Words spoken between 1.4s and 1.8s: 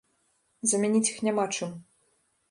чым.